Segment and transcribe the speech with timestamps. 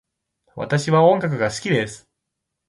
[0.55, 2.09] 私は音楽が好きです。